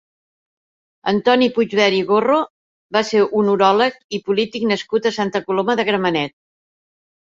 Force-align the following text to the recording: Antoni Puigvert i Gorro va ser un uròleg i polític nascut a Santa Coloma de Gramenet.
Antoni 1.11 1.49
Puigvert 1.57 1.97
i 1.97 1.99
Gorro 2.07 2.39
va 2.97 3.03
ser 3.11 3.21
un 3.41 3.53
uròleg 3.57 4.01
i 4.19 4.21
polític 4.31 4.67
nascut 4.73 5.09
a 5.11 5.15
Santa 5.19 5.43
Coloma 5.51 5.77
de 5.83 5.87
Gramenet. 5.91 6.35